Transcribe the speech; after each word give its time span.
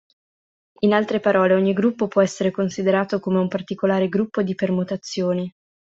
In 0.79 0.93
altre 0.93 1.19
parole, 1.19 1.53
ogni 1.53 1.73
gruppo 1.73 2.07
può 2.07 2.21
essere 2.21 2.49
considerato 2.49 3.19
come 3.19 3.37
un 3.37 3.47
particolare 3.47 4.09
gruppo 4.09 4.41
di 4.41 4.55
permutazioni. 4.55 5.53